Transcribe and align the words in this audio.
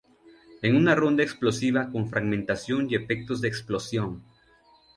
Es 0.63 0.73
una 0.73 0.95
ronda 0.95 1.21
explosiva 1.21 1.91
con 1.91 2.09
fragmentación 2.09 2.87
y 2.89 2.95
efectos 2.95 3.39
de 3.39 3.49
explosión. 3.49 4.23